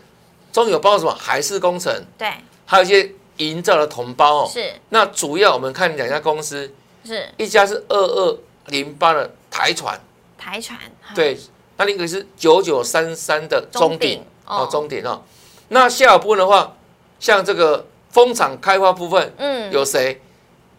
[0.52, 1.14] 中油包括什么？
[1.14, 2.30] 海事工程，对，
[2.66, 4.50] 还有一些营造的同胞哦。
[4.52, 4.74] 是。
[4.90, 6.74] 那主要我们看两家公司，
[7.06, 7.28] 是。
[7.38, 10.00] 一家是二二零八的台船，
[10.38, 10.78] 台船，
[11.14, 11.38] 对，
[11.78, 15.22] 那另一个是九九三三的中鼎哦，中鼎哦。
[15.70, 16.76] 那下一部分的话，
[17.20, 20.22] 像这个风场开发部分嗯，有谁？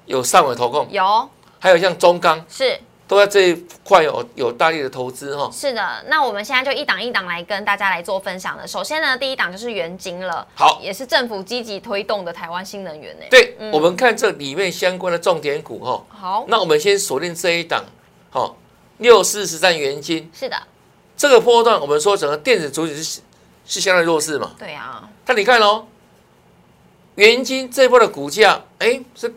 [0.06, 1.28] 有上尾投控，有。
[1.58, 2.78] 还有像中钢，是
[3.14, 5.48] 都在这一块有有大力的投资哈。
[5.52, 8.66] 是的，那我们现在就一档一档来跟大家来做分享了。
[8.66, 13.24] 首先呢，第一档就是元晶了，好，也是政府积极推动的台湾新能源呢。
[13.30, 16.04] 对，嗯我们看这里面相关的重点股哈。
[16.08, 17.84] 好，那我们先锁定这一档，
[18.30, 18.56] 好，
[18.98, 20.56] 六四十三元金是的，
[21.16, 23.20] 这个波段，我们说整个电子主体是
[23.64, 24.50] 是相对弱势嘛。
[24.58, 25.86] 对啊，但你看哦，
[27.14, 29.32] 元金这一波的股价，哎，是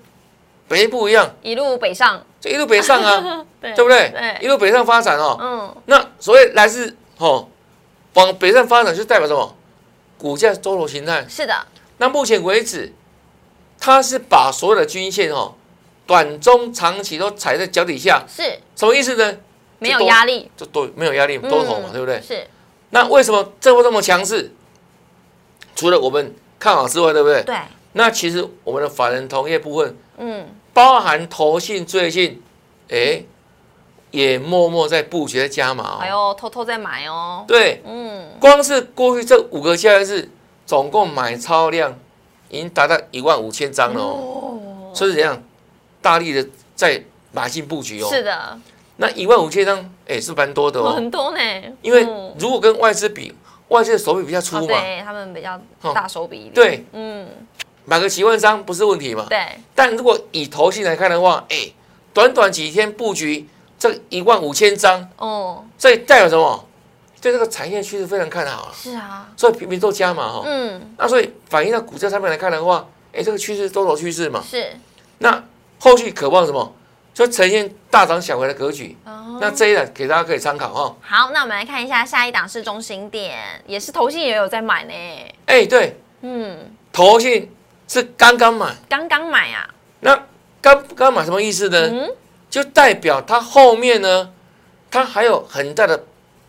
[0.68, 4.10] 北不一样，一路北上，就一路北上啊， 对对不对？
[4.10, 5.38] 对，一路北上发展哦。
[5.40, 7.48] 嗯，那所谓来自哦
[8.14, 9.56] 往北上发展，就代表什么？
[10.18, 11.26] 股价多头形态。
[11.30, 11.54] 是的，
[11.98, 12.92] 那目前为止，
[13.80, 15.54] 它是把所有的均线哦，
[16.08, 18.44] 短中长期都踩在脚底下，是
[18.76, 19.38] 什么意思呢？
[19.80, 22.20] 没有压力，就多没有压力，多头嘛，嗯对不对？
[22.20, 22.48] 是，
[22.90, 24.52] 那为什么这波这么强势？
[25.76, 27.44] 除了我们看好之外，对不对？
[27.44, 27.56] 对，
[27.94, 32.40] 那其实我们的法人同业部分，嗯，包含投信最近，
[32.90, 33.24] 哎，
[34.12, 35.98] 也默默在布局在加码哦。
[36.00, 40.30] 还有偷偷在买哦，对，嗯，光是过去这五个交易日，
[40.68, 41.98] 总共买超量
[42.50, 44.06] 已经达到一万五千张了哦。
[44.13, 45.42] 哦，所以怎样，
[46.00, 48.08] 大力的在买进布局哦。
[48.08, 48.60] 是的，
[48.98, 50.94] 那一万五千张，哎，是蛮多的哦。
[50.94, 51.40] 很多呢，
[51.82, 52.36] 因为嗯。
[52.38, 53.34] 如果跟外资比，
[53.70, 55.92] 外资的手笔比较粗哦嘛，对他们比较哦。
[55.92, 57.28] 大手笔一点，对，嗯，
[57.89, 59.26] 买个几万张不是问题嘛。
[59.30, 59.39] 对，
[59.73, 61.71] 但如果以投信来看的话，哎，
[62.13, 63.47] 短短几天布局
[63.80, 66.65] 这一万五千张，哦，这代表什么？
[67.21, 70.43] 对这个产业趋势非常看好啊，是啊，所以频频都加码哈。
[70.45, 74.43] 嗯，那所以反映到股价上面来看的话，哎，这个趋势多头趋势嘛。
[74.47, 74.71] 是，
[75.19, 75.43] 那
[75.80, 76.73] 后续渴望什么？
[77.13, 78.95] 就呈现大涨小回的格局。
[79.04, 80.95] 哦，那这一档给大家可以参考哈。
[81.02, 84.93] 好，那我们来看一下下一档是中心点，也是投信也有在买呢，
[85.47, 87.52] 哎，对，嗯，投信
[87.88, 89.69] 是刚刚买，刚刚买啊，
[90.02, 90.23] 那
[90.62, 91.88] 刚刚买什么意思呢？
[91.89, 92.12] 嗯，
[92.50, 94.32] 就代表它后面呢，
[94.91, 96.04] 它还有很大的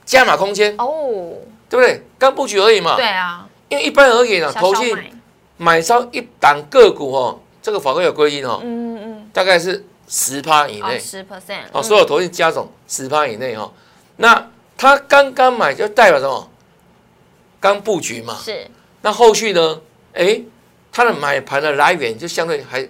[0.04, 1.34] 加码空间，哦，
[1.68, 2.04] 对不对？
[2.18, 2.96] 刚布局而已嘛。
[2.96, 5.10] 对啊，因为一般而言啊，小投信小买，
[5.56, 13.72] 买超一档个股哦，这个法规有规定哦，嗯嗯大概是十趴以内十 percent，哦，所有投信加总十趴以内哦。
[14.16, 16.50] 那它刚刚买就代表什么？
[17.60, 18.36] 刚布局嘛。
[18.42, 18.66] 是，
[19.02, 19.80] 那后续呢？
[20.14, 20.40] 哎，
[20.98, 22.84] 它的买盘的来源就相对还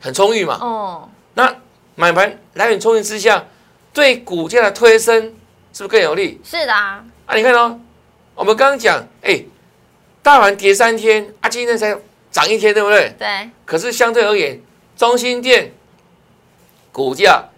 [0.00, 0.56] 很充裕嘛。
[0.58, 1.54] 哦，那
[1.96, 3.44] 买盘来源充裕之下，
[3.92, 5.22] 对股价的推升
[5.70, 6.40] 是不是更有利？
[6.42, 7.78] 是的啊，啊，你看哦，
[8.34, 9.44] 我们刚刚讲，哎，
[10.22, 11.94] 大盘跌三天啊，今天才
[12.30, 13.14] 涨一天，对不对？
[13.18, 14.58] 对，可是相对而言，
[14.96, 15.74] 中心店
[16.90, 17.50] 股价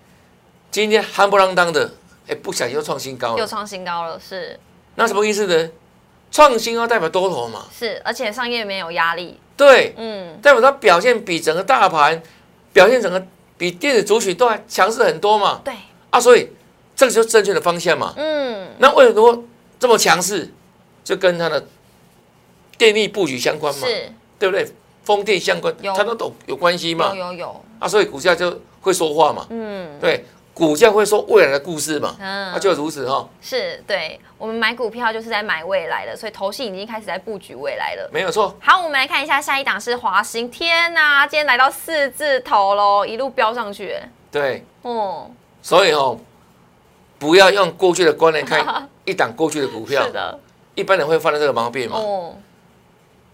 [0.73, 1.95] 今天夯不啷当的，
[2.27, 3.39] 哎，不小心又创新高了。
[3.39, 4.59] 又创新高了，是
[4.97, 5.71] 那什么意思呢？
[6.33, 12.23] 创新要代表多头嘛，是，而且上业没有压力，对，嗯，代表它表现比整个大盘
[12.73, 13.25] 表现整个
[13.57, 15.61] 比电子族群都还强势很多嘛。
[15.64, 15.75] 对，
[16.11, 16.51] 啊，所以
[16.97, 18.12] 这个就是正确的方向嘛。
[18.17, 19.45] 嗯，那为什么
[19.79, 20.53] 这么强势？
[21.05, 21.67] 就跟它的
[22.79, 24.67] 电力布局相关嘛，是，对不对？
[25.05, 27.27] 风电相关，有它都懂有关系嘛有。
[27.27, 29.47] 有有，啊，所以股价就会说话嘛。
[29.51, 32.14] 嗯对，股价会说未来的故事嘛。
[32.21, 38.09] 嗯那，就如此哈，是对我们买股票就是在买未来的，所以投信已经开始在布局未来了。
[38.12, 38.57] 没有错。
[38.61, 45.29] 好，我们来看一下下一档是华兴，天呐，今天来到四字头喽，一路飙上去，哎对，哦，
[45.61, 46.19] 所以哦，
[47.19, 50.38] 不要用过去的观念看 一档过去的股票是，的，
[50.77, 51.99] 一般人会犯的这个毛病嘛。
[51.99, 52.37] 哦，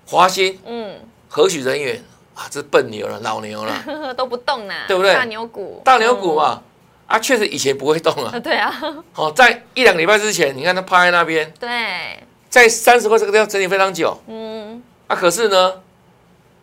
[0.07, 2.01] 华兴嗯，何许人也
[2.35, 2.49] 啊？
[2.51, 6.63] 这笨牛了，老牛了， 都不动呢，对不对大牛股，大牛股嘛。
[7.11, 8.31] 啊，确实以前不会动啊。
[8.33, 8.73] 嗯， 对啊，
[9.17, 14.17] 哦，在一两个礼拜之前，你看它趴在那边，对，在三十块这个地方整理非常久。
[14.29, 15.83] 嗯，啊，可是呢，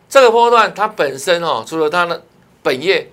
[0.08, 2.24] 这个波段它本身哦，除了它的
[2.62, 3.10] 本业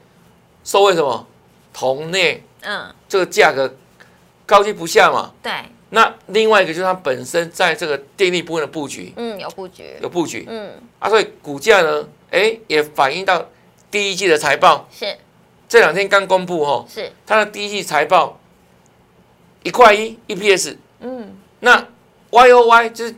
[0.64, 1.28] 受为什么？
[1.74, 3.76] 铜镍嗯，这个价格
[4.46, 5.52] 高居不下嘛，对，
[5.90, 9.12] 那另外一个就是它本身在这个电力部分的布局。
[9.18, 10.46] 嗯，有布局，有布局。
[10.48, 13.46] 嗯，啊，所以股价呢，哎，也反映到
[13.92, 15.18] 第一季的财报，是
[15.76, 18.40] 这两天刚公布哦，是，它的第一季财报
[19.62, 21.86] 一块一 EPS，嗯，那
[22.30, 23.16] Y O Y 就是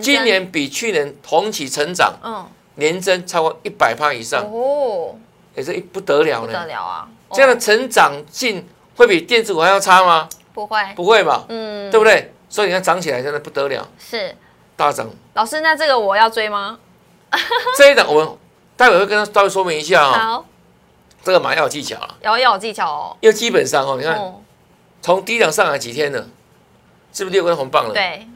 [0.00, 5.16] 今，年比去年同期成长嗯，年增超过一百趴以上，哦，
[5.56, 6.66] 也是不得了不得。
[6.66, 10.28] 了啊，这样的哦成长性会比电子股还要差吗？
[10.54, 12.32] 不会，不会吧，嗯，对不对？
[12.48, 14.36] 所以你看涨起来真的不得了，是，
[14.76, 15.10] 大涨。
[15.34, 16.78] 老师，那这个我要追吗？
[17.76, 18.28] 这一档我们
[18.76, 20.46] 待会会跟他稍微说明一下哦，好，
[21.24, 24.40] 这个买要有技巧了，要要有技巧哦，因为基本上哦，你看哦，
[25.02, 26.26] 从低档上来几天了，
[27.12, 27.94] 是不是六根红棒了？。
[27.94, 28.26] 对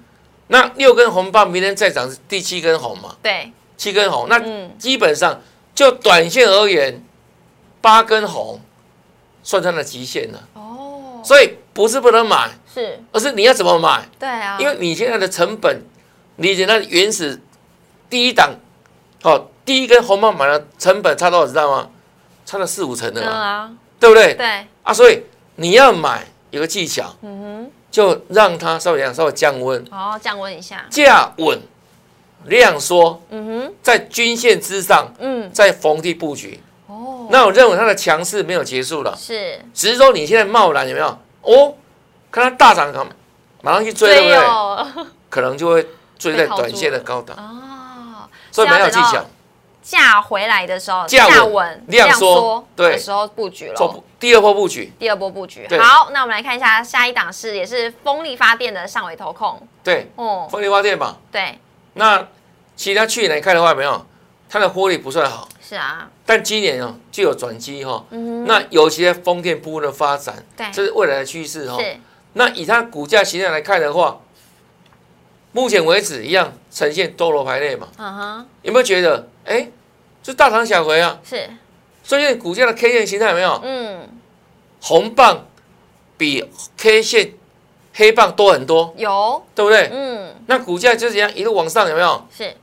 [0.49, 3.17] 那六根红棒，明天再涨是第七根红嘛？
[3.23, 5.41] 对，七根红，那嗯，基本上
[5.75, 7.03] 就短线而言，
[7.81, 8.61] 八根红
[9.43, 10.49] 算它的极限了。
[10.53, 15.81] 哦，所以不是不能买，是，而是你要怎么买，对啊，因为你现在的成本，
[16.37, 17.41] 你的那原始
[18.11, 18.55] 第一档，
[19.23, 21.89] 哦，第一根红棒买的成本差多少，知道吗？
[22.45, 24.35] 差了四五成的嗯嘛，啊，对不对？
[24.35, 25.23] 对，啊，所以
[25.57, 27.71] 你要买有个技巧，嗯哼。
[27.93, 31.61] 就让它稍微怎样，稍微降温，哼，好，降温一下，价稳，
[32.47, 36.59] 量缩，嗯哼，在均线之上，嗯，在逢低布局。
[36.87, 39.61] 哦，那我认为它的强势没有结束了，是。
[39.75, 41.19] 只是说你现在贸然有没有？
[41.43, 41.75] 哦，
[42.31, 42.91] 看它大涨，
[43.61, 44.39] 马上去追，对不对？
[44.39, 44.89] 哦，
[45.29, 45.87] 可能就会
[46.19, 49.23] 追在短线的高档，哦，所以没有技巧。
[49.83, 53.75] 价回来的时候，价稳量缩对的时候布局了。
[53.75, 55.67] 做第二波布局，第二波布局。
[55.81, 59.61] 好，那我们来看一下下一档是也是风力发电的上尾投控。
[59.83, 61.17] 对，哦，风力发电嘛。
[61.33, 61.59] 对，
[61.95, 62.29] 那
[62.77, 64.07] 其实它去年来看的话，有没有？
[64.49, 68.05] 它的获利不算好，是啊，但今年哦就有转机哈。
[68.11, 71.79] 嗯哼，那尤其在风电部分的发展，对，这是未来的趋势哈。
[71.81, 71.97] 是。
[72.35, 74.21] 那以它股价形态来看的话，
[75.53, 79.71] 目前为止一样呈现多头排列嘛，嗯哼，有没有觉得哎，
[80.23, 81.19] 就大涨小回啊？
[81.25, 81.49] 是，
[82.03, 84.09] 所以股价的 K 线形态有没有嗯，
[84.81, 85.47] 红棒
[86.17, 86.45] 比
[86.77, 87.35] K 线
[87.95, 89.91] 黑棒多很多，有，对不对？
[89.93, 92.55] 嗯，那股价就这样一路往上，有没有是，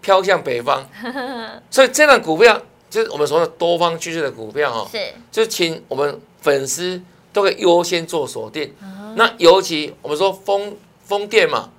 [0.00, 0.88] 飘向北方？
[1.70, 4.98] 所以这档股票就是我们说的多方趋势的股票哦，是，
[5.30, 8.74] 就请我们粉丝都可以优先做锁定。
[8.82, 11.70] 嗯那尤其我们说风风电嘛，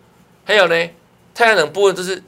[0.46, 0.90] 还有呢
[1.34, 2.24] 太阳能部分，就是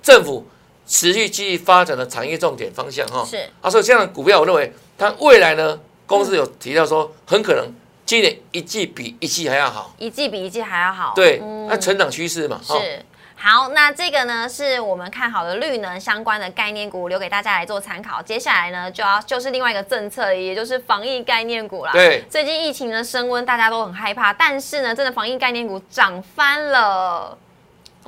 [0.00, 0.46] 政府
[0.88, 3.24] 持续积极发展的产业重点方向哈。
[3.24, 7.70] 是，啊，所以这样的股票，我认为它未来呢，公司有提到说，很可能
[8.06, 9.94] 今年一季比一季还要好。
[9.98, 13.04] 一季比一季还要好，对，嗯那成长趋势嘛，哈是。
[13.40, 18.20] 好，那这个呢是我们看好的绿能相关的概念股，留给大家来做参考。
[18.20, 21.92] 接下来呢就要就是另外一个政策，也就是防疫概念股啦。
[21.92, 27.38] 对，最近疫情的升温，大家都很害怕，但是呢，真的防疫概念股涨翻了。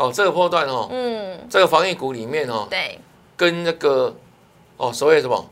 [0.01, 2.99] 哦，这个波段哦，嗯，这个防疫股里面哦，对，
[3.37, 4.17] 跟那个
[4.79, 5.51] 哦所谓什么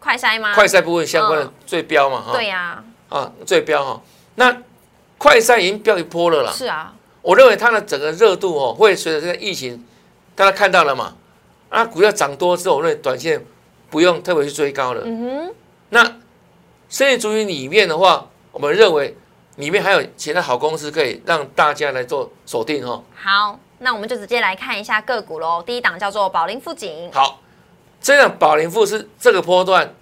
[0.00, 0.54] 快筛吗？
[0.54, 4.00] 快筛部分相关的嗯最标嘛，哈，对呀、啊，最标哈。
[4.36, 4.62] 那
[5.18, 6.50] 快筛已经标一波了啦。
[6.50, 9.84] 是啊，我认为它的整个热度哦，会随着这个疫情，
[10.34, 11.14] 大家看到了嘛？
[11.68, 13.44] 啊，股票涨多之后，我认为短线
[13.90, 15.02] 不用特别去追高了。
[15.04, 15.54] 嗯哼，
[15.90, 16.16] 那
[16.88, 19.14] 生意主群里面的话，我们认为
[19.56, 23.02] 里面还有其他好公司可以让大家来做锁定哦。
[23.14, 25.62] 好，那我们就直接来看一下个股喽。
[25.62, 27.40] 第一档叫做宝林富锦，好，
[28.00, 29.94] 这样宝林富是这个波段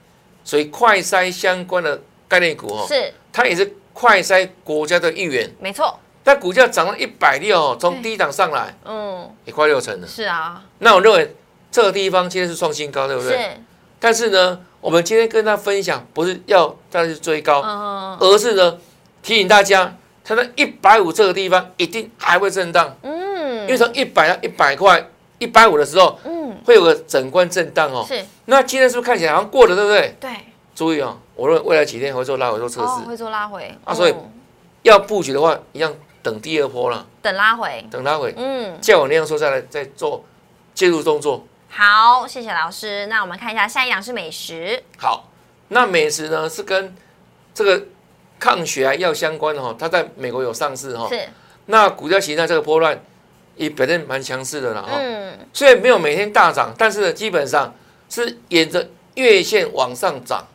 [0.45, 3.13] 所以快筛相关的概念股哦，是。
[3.33, 5.51] 它也是快筛国家的一员。
[5.59, 10.07] 没错，但股价涨了一百六哦，从低档上来嗯，也快六成了。
[10.07, 11.35] 是啊，那我认为
[11.73, 13.33] 这个地方今天是创新高，对不对？
[13.33, 13.45] 是，
[13.99, 18.79] 但是呢，我们今天跟大家分享，不是要大家去追高，嗯而是呢
[19.23, 23.24] 提醒大家，它在一百五这个地方一定还会震荡，嗯，
[23.65, 25.07] 因为从一百到一百块、
[25.39, 26.57] 一百五的时候，嗯。
[26.65, 28.05] 会有个整关震荡哦。
[28.09, 28.25] 是。
[28.47, 30.17] 那今天是不是看起来好像过了，对不对？
[30.21, 30.31] 对，
[30.75, 33.77] 注意哦，我认为未来几天会做拉回做测试，哦会做拉回。
[33.85, 34.31] 啊所以嗯。
[34.83, 40.23] 要布局的话，一样等第二波了，等拉回，等拉回，嗯，叫我那样说再来再做
[40.75, 41.47] 介入动作。
[41.71, 43.07] 好，谢谢老师。
[43.07, 45.31] 那我们看一下下一档是美食，好，
[45.69, 46.95] 那美食呢是跟
[47.55, 47.83] 这个
[48.39, 51.09] 抗血癌药相关的哈，它在美国有上市哈。
[51.09, 51.29] 是，
[51.67, 53.03] 那股价形态这个波段
[53.57, 54.93] 也表现蛮强势的了哈。
[54.99, 57.75] 嗯，虽然没有每天大涨，但是呢，基本上
[58.09, 60.47] 是沿着月线往上涨，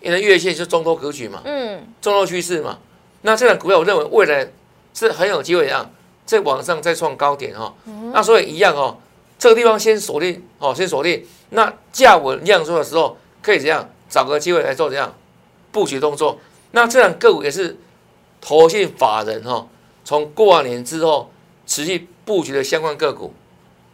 [0.00, 2.78] 沿着月线是中多格局嘛，嗯，中多趋势嘛。
[3.22, 4.50] 那这档股票我认为未来
[4.94, 5.90] 是很有机会让
[6.24, 7.74] 在往上再创高点哈。
[8.12, 8.96] 那所以一样哦，
[9.38, 11.24] 这个地方先锁定哦，先锁定。
[11.50, 15.14] 那价稳量缩的时候，可以怎样找个机会来做怎样
[15.72, 16.38] 布局动作。
[16.70, 17.76] 那这档个股也是
[18.40, 19.66] 投信法人哈、
[20.04, 21.30] 从过完年之后
[21.70, 23.32] 持续布局的相关个股。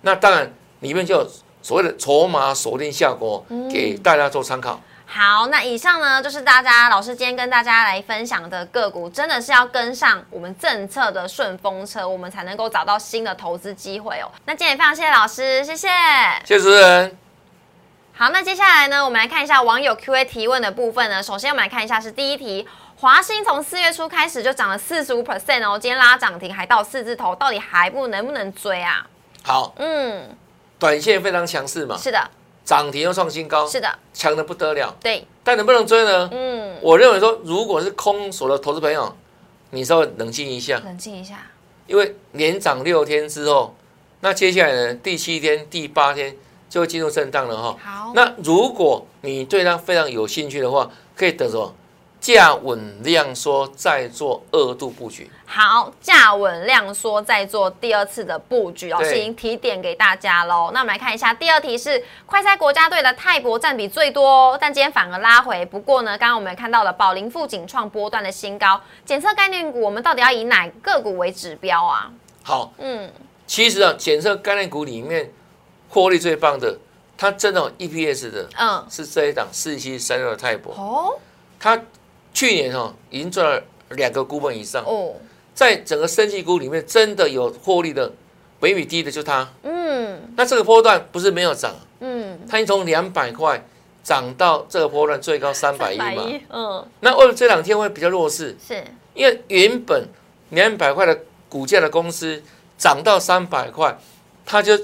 [0.01, 4.81] 那当然里面就有所谓的筹码锁定效果，给大家做参考。
[5.05, 14.33] 好，那以上呢就是大家老师今天跟大家来分享的个股，真的是要跟上我们政策的顺风车，我们才能够找到新的投资机会哦。
[14.47, 15.89] 那今天也非常谢谢老师，谢谢。
[16.45, 17.19] 谢谢主持人。
[18.15, 21.23] 好，那接下来呢，我们来看一下网友 Q&A 提问的部分呢。
[21.23, 22.67] 首先，我们来看一下是第一题，
[22.99, 29.07] 华兴从四月初开始就涨了四十五 percent 哦，今天拉涨停还到四字头，到底还不能不能追啊？
[29.43, 30.35] 好，嗯，
[30.79, 32.19] 短线非常强势嘛，是的，
[32.65, 34.97] 涨停又创新高，是的，强的不得了。
[35.03, 36.31] 对，但能不能追呢？
[36.33, 39.15] 嗯，我认为说，如果是空手的投资朋友，
[39.71, 41.47] 你稍微冷静一下，冷静一下，
[41.87, 43.77] 因为连涨六天之后，
[44.21, 46.35] 那接下来呢，第七天、第八天
[46.71, 47.77] 就会进入震荡了哈。
[47.85, 51.75] 好，那如果你对它非常有兴趣的话，可以等什么？
[52.35, 55.31] 价稳量缩，再做二度布局。
[55.45, 60.73] 好，价稳量缩，再做第二次的布局，老师已经提点给大家喽。
[60.75, 65.65] 那我们来看一下第二题是快赛国家队的泰博占比最多哦，但今天反而拉回。
[65.67, 72.11] 不过呢，刚刚我们看到了宝林富锦创波段的新高，检测概念股，我们到底要以哪个股为指标啊？
[72.43, 73.09] 好，嗯，
[73.47, 75.33] 其实啊，检测概念股里面
[75.89, 76.77] 获利最棒的，
[77.17, 81.17] 它真的有 EPS 的嗯，是这一档四七三六的泰博，哦
[81.59, 81.81] 它
[82.37, 83.63] 去年哦已经赚了
[83.93, 85.15] 两个股本以上，哦，
[85.55, 88.13] 在整个升级股里面真的有获利的，
[88.61, 89.49] 北比低的就它。
[89.63, 90.21] 嗯。
[90.37, 93.67] 那这个波段不是没有涨，嗯，它已经从两百块
[94.05, 96.13] 涨到这个波段最高三百一嘛。
[96.51, 98.85] 嗯，那为了这两天会比较弱势，是，
[99.15, 100.07] 因为原本
[100.51, 101.19] 两百块的
[101.49, 102.43] 股价的公司
[102.77, 103.97] 涨到三百块，
[104.45, 104.79] 它就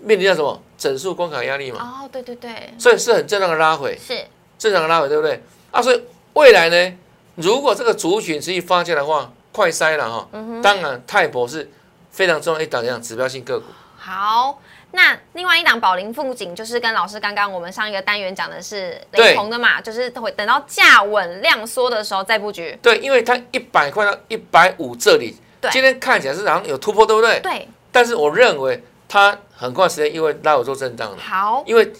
[0.00, 0.62] 面临到什么？
[0.78, 4.16] 整数关卡压力嘛，哦，对对对，所以是很正常的拉回，是。
[4.58, 5.42] 正常的拉回，对不对？
[5.70, 6.00] 啊，所以
[6.34, 6.98] 未来呢，
[7.34, 10.28] 如果这个族群持续发酵的话，快筛了哈。
[10.62, 11.68] 当然，泰博是
[12.10, 13.66] 非常重要一档这样指标性个股。
[13.96, 14.60] 好。
[14.96, 22.78] 那另外一档宝林富锦就是跟老师刚刚我们上一个单元讲的是对雷同的嘛，就是会等到价稳量缩的时候再布局。
[22.80, 25.36] 对，因为它一百块到一百五这里，
[25.72, 27.40] 今天看起来是好像有突破，对不对？
[27.40, 31.92] 对，但是我认为它很快时间因为拉我做震荡了，好，因为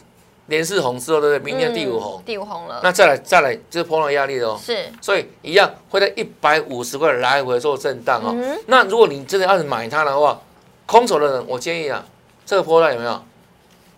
[0.46, 1.52] 连四红之后，对不对？
[1.52, 4.60] 明天第五红，嗯第五红了，那再来再来就是碰到压力了哦。
[4.62, 8.32] 是所以一样会在一百五十块来回做震荡哦。
[8.34, 10.40] 嗯那如果你真的要是买它的话，
[10.86, 12.04] 空手的人，我建议啊，
[12.44, 13.22] 这个波段有没有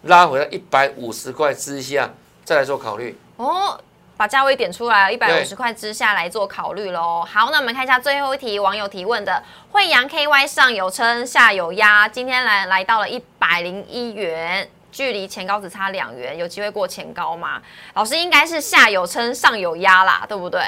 [0.03, 2.13] 拉回到一百五十块之下
[2.45, 3.19] 再来做考虑？
[3.37, 3.79] 哦。
[4.19, 7.23] 把价位点出来，一百五十块之下来做考虑喽。
[7.31, 9.43] 好，那我们看一下最后一题，网友提问的：
[9.73, 14.67] 惠阳 KY 上有撑，下有压，今天来来到了一百零一元，
[14.97, 17.61] 距离前高只差两元，有机会过前高吗？
[17.93, 20.59] 老师应该是下有撑，上有压啦，对不对？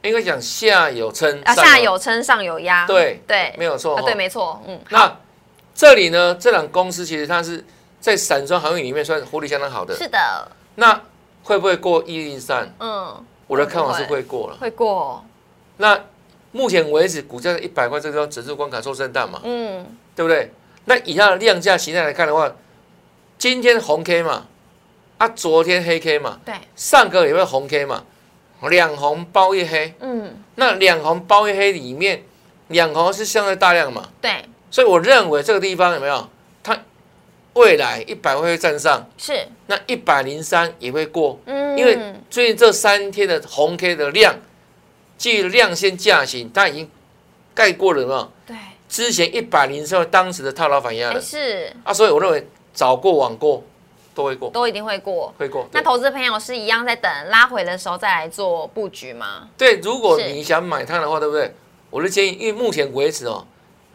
[0.00, 2.86] 应该讲下有撑，啊，下有撑，上有压。
[2.86, 4.00] 对对，啊，没有错哈。
[4.00, 5.14] 对，没错，嗯，那
[5.74, 7.62] 这里呢，这两公司其实它是
[8.00, 9.94] 在散装航运里面算获利相当好的。
[9.94, 10.98] 是的，那
[11.42, 12.74] 会不会过一零三？
[12.80, 14.56] 嗯，我的看法是会会过了。
[14.58, 15.22] 会过，
[15.76, 16.00] 那
[16.52, 20.50] 目前为止，股价在一百块这个地方整数关卡做震荡嘛，嗯，对不对？
[20.86, 22.50] 那以它的量价形态来看的话，
[23.44, 24.46] 今天红 K 嘛，
[25.18, 28.02] 啊，昨天黑 K 嘛，对，上个礼拜红 K 嘛，
[28.70, 29.92] 两红包一黑。
[30.00, 32.24] 嗯，那两红包一黑里面，
[32.68, 36.26] 两红是相对大量嘛，对，所以我认为这个地方有没有
[36.62, 36.84] 它
[37.52, 44.36] 未来一百会站上，是，那一百零三也会过，嗯，因为最近这三天的红 K 的量，
[45.18, 46.90] 基于量先价行，它已经
[47.52, 48.32] 盖过了有没有？
[48.46, 48.56] 对，
[48.88, 53.62] 之前一百零三当时的套牢反压哎，了是，啊，所以我认为早过晚过
[54.14, 55.32] 都会过，都一定会过。
[55.38, 55.66] 会过。
[55.72, 59.48] 那对投资朋友是一样在等拉回的时候再来做布局吗？
[59.56, 61.54] 对，如果你想买它的话，对不对？
[61.90, 63.46] 我的建议，因为目前为止哦，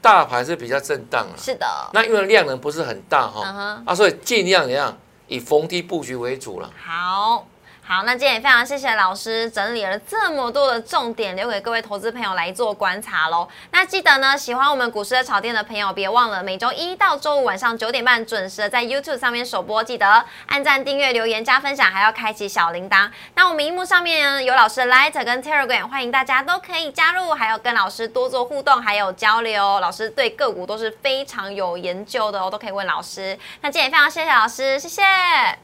[0.02, 6.72] 大盘是比较震荡啊，是的，那因为量能不是很大哈、啊，所以尽量怎样以逢低布局为主了。
[6.82, 7.46] 好。
[7.92, 13.50] 好，那今天也非常谢谢老师整理了这么多的重点，留给各位投资朋友来做观察喽。
[13.72, 23.10] 那记得呢，喜欢我们股市的炒店的朋友，别忘了每周一到周五晚上九点半准时的在 YouTube 上面首播，记得按赞、订阅、留言、加分享，还要开启小铃铛。
[23.34, 29.80] 那我们荧幕上面呢有老师的 Light 跟 Telegram，欢迎大家都可以加入，还有跟老师多做互动，还有交流。
[29.80, 33.36] 老师对个股都是非常有研究的哦，都可以问老师。
[33.62, 35.02] 那今天也非常谢谢老师，谢谢。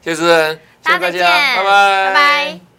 [0.02, 2.75] 谢谢大家再见，拜拜，拜拜。